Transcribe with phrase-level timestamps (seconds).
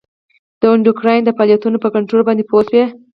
[0.61, 2.83] د اندوکراین د فعالیتونو په کنترول باندې پوه شئ.